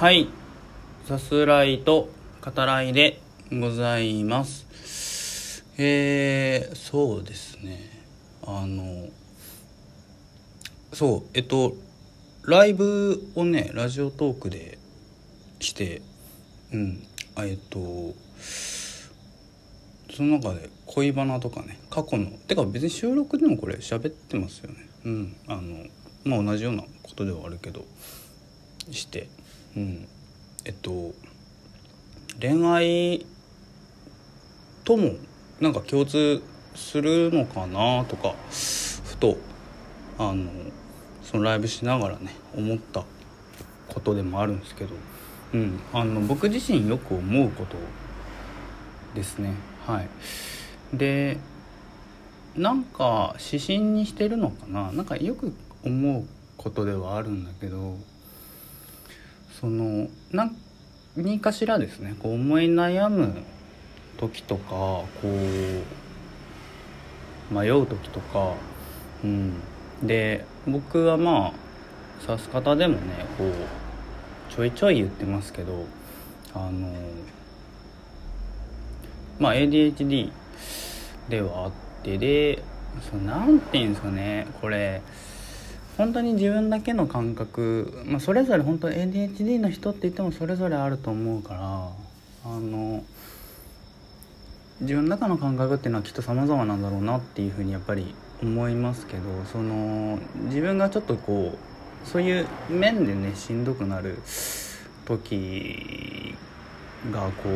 [0.00, 0.28] はい。
[1.06, 2.08] さすらいと
[2.42, 3.20] 語らいで
[3.52, 5.62] ございます。
[5.76, 8.02] えー、そうですね。
[8.42, 9.10] あの
[10.94, 11.74] そうえっと
[12.44, 14.78] ライブをねラジオトークで
[15.58, 16.00] して
[16.72, 17.02] うん。
[17.34, 17.78] あえっと
[20.10, 24.76] その中で恋バナとかね過去のてか別に収録でもこれ喋ってますよね。
[25.04, 25.36] うん。
[25.46, 25.84] あの
[26.24, 27.84] まあ同じようなことではあるけど
[28.90, 29.28] して。
[29.76, 30.08] うん。
[30.64, 31.12] えっと
[32.40, 33.26] 恋愛
[34.84, 35.12] とも
[35.60, 36.42] なんか共通
[36.74, 39.36] するのかなとかふと
[40.18, 40.50] あの
[41.22, 43.04] そのライブしながらね思った
[43.88, 44.94] ことでもあるんですけど、
[45.54, 47.76] うん、あの僕自身よく思うこと
[49.14, 49.54] ですね。
[49.86, 50.08] はい。
[50.96, 51.38] で
[52.56, 54.92] なんか指針にしてるのかな。
[54.92, 57.96] なんかよく思うことではあるんだけど
[59.60, 63.42] その何かしらですねこう思い悩む
[64.16, 65.08] 時とかこ
[67.52, 68.54] う迷う時とか、
[69.22, 69.60] うん、
[70.02, 71.52] で僕はまあ
[72.26, 73.52] 指す方でもねこう
[74.54, 75.84] ちょいちょい言ってますけど
[76.54, 76.90] あの
[79.38, 80.32] まあ ADHD
[81.28, 82.62] ではあってで
[83.26, 85.02] 何て言うんですかねこれ
[86.00, 91.60] 本当に自分だけの感覚、まあ、それぞれ本当 ADHD の人って言ってもそれぞれあると思うから
[92.50, 93.04] あの
[94.80, 104.16] 自分の中の感覚っていうのはきっと様々なんだろうなっていうふうにやっぱり思いますけどその自分がちょっとこうそういう面でねしんどくなる
[105.04, 106.34] 時
[107.12, 107.50] がこ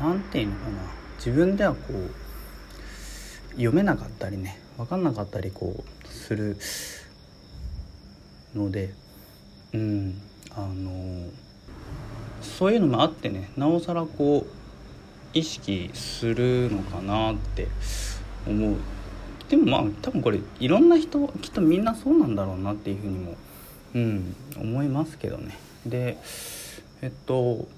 [0.00, 0.78] う何て言うのかな。
[1.18, 6.56] 自分ではこう読めなかったりね分かんなかったりこうする
[8.54, 8.92] ので
[9.72, 11.28] うんあの
[12.40, 17.68] そういうのもあってねなおさらこう意識するのかなって
[18.46, 18.76] 思う。
[19.50, 23.34] でもまあ多分これいろんな人きっとみんなそうなんだろうなっていうふうにも
[23.94, 25.56] うん思いますけどね。
[25.84, 26.18] で
[27.02, 27.68] えっと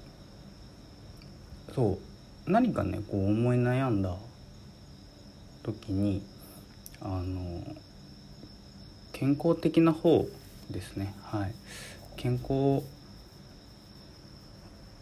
[1.75, 1.99] そ
[2.47, 4.15] う何かねこう思い悩んだ
[5.63, 6.23] 時に
[7.01, 7.61] あの
[9.19, 10.29] 健康的な方
[10.71, 11.13] ですね。
[11.23, 11.53] はい。
[12.15, 12.81] 健康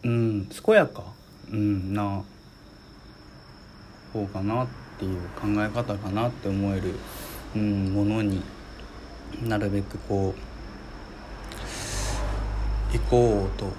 [0.02, 1.04] うん健やか、
[1.52, 2.24] うん、な
[4.12, 4.66] 方かなっ
[4.98, 6.94] ていう考え方かなって思える、
[7.54, 8.42] うん、ものに
[9.44, 10.34] なるべくこ
[12.92, 13.70] う行こうと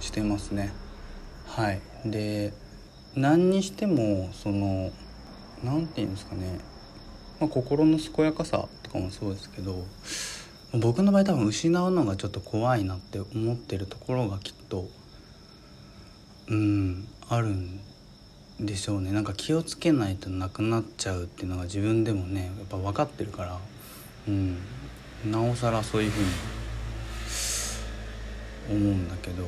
[0.00, 0.72] してますね。
[1.46, 1.82] はい。
[2.06, 2.54] で
[3.14, 4.90] 何にしてもその
[5.62, 6.60] 何て言うんですかね、
[7.40, 9.84] まあ、心の健やかさとかもそうですけど
[10.78, 14.88] 僕の場合多分失うのがちょっと怖いなって思ってるところがきっと
[16.48, 17.80] うんあるん
[18.60, 19.10] でしょうね。
[19.10, 23.58] なんか気をつけないとなくなっちゃうっていうのが自分でもねやっぱ分かってるから、
[24.28, 24.58] うん、
[25.24, 26.26] なおさらそういうふうに
[28.68, 29.44] 思うんだけど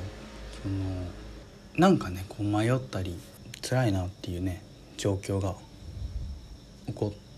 [0.63, 0.75] その
[1.77, 3.19] なんかねこう迷ったり
[3.61, 4.63] 辛いなっていうね
[4.97, 5.55] 状況が
[6.87, 7.32] 起こって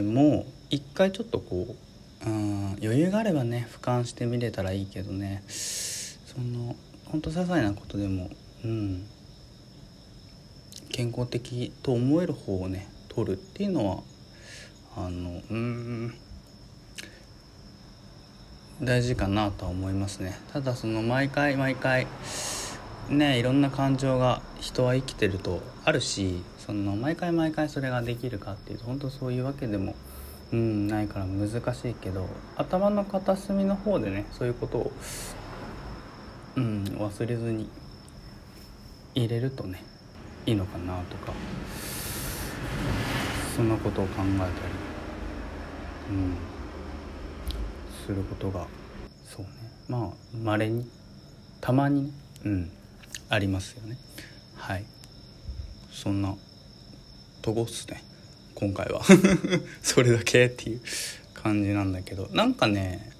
[0.00, 1.76] も一回ちょっとこ
[2.24, 5.42] う、うん、余裕があればね俯瞰してみれたらいいけどね。
[5.48, 8.30] そのほんと些細なことでも
[8.64, 9.06] うん。
[10.90, 14.02] 健康的と思える方をね取るっていうのは
[14.96, 16.14] あのうん。
[18.82, 20.38] 大事かなとは思いますね。
[20.52, 22.06] ただその毎回毎回
[23.08, 29.96] ねいろんな感情が人は生きてるとあるしその毎回毎回それができるかっていうと本当そういうわけでも
[30.52, 34.92] うんないから難しいけど頭の片隅の方でねそういうことを
[36.54, 37.68] うん忘れずに
[39.16, 39.82] 入れるとね
[40.46, 41.32] いいのかなとか
[43.56, 44.50] そんなことを考えたり、
[46.10, 46.36] うん、
[48.06, 48.66] することが
[49.24, 49.50] そうね。
[49.88, 50.88] まあまれに
[51.60, 52.10] たまにね、
[52.44, 52.70] うん、
[53.28, 53.96] ありますよね。
[54.62, 54.84] はい。
[55.90, 56.36] そんな
[57.42, 58.00] とこっすね。
[58.54, 59.02] 今回は。
[59.82, 60.80] それだけっていう
[61.34, 62.28] 感じなんだけど。
[62.32, 63.10] なんかね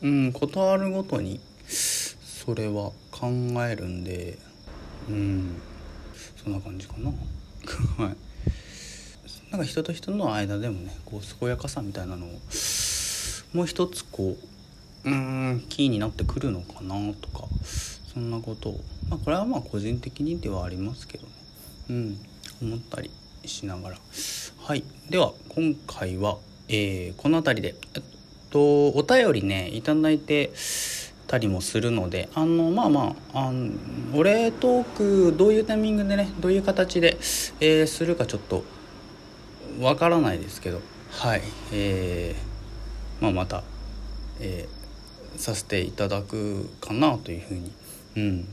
[0.00, 1.38] うん事あるごとに
[1.68, 3.28] それは考
[3.68, 4.38] えるんで
[5.10, 5.60] うん
[6.42, 7.12] そんな感じかな。
[8.02, 8.16] はい。
[9.50, 12.30] なんか人と人の間でもねこう健やかさみたいなのを
[13.52, 14.34] もう一つこ
[15.04, 17.44] ううんキーになってくるのかなとか
[18.12, 18.80] そんなことを。
[19.08, 21.32] まあこれはまあ個人的にではありますけどね。
[21.90, 22.18] うん。
[22.62, 23.10] 思ったり
[23.44, 23.96] しながら。
[24.58, 24.84] はい。
[25.08, 27.74] では今回は、えー、この辺りで。
[27.94, 28.02] えっ
[28.50, 30.50] とお便りねいただいて
[31.28, 33.70] たりもするのであのまあまああの
[34.12, 37.16] お礼トークどういうタイミングでねどういう形で、
[37.60, 38.64] えー、するかちょっと
[39.78, 40.80] わからないですけど。
[41.10, 41.42] はい。
[41.72, 43.62] えー、まあまた、
[44.40, 47.72] えー、させていただくかなというふうに、
[48.20, 48.48] うん、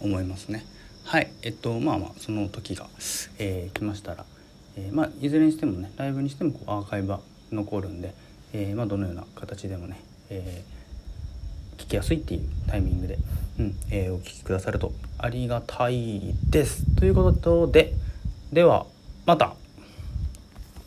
[0.00, 0.64] 思いますね。
[1.04, 2.86] はいえっとまあまあその時が、
[3.38, 4.24] えー、来ましたら、
[4.76, 8.12] えー、まあいずれにしてもねライブにしてもこうアーカイブは残るんで、
[8.52, 10.62] えー、まあどのような形でもね、え
[11.78, 13.18] 聞きやすいっていうタイミングで、
[13.58, 16.84] うんえ、お聞きくださるとありがたいです。
[16.96, 17.94] ということで
[18.52, 18.84] では
[19.24, 19.54] また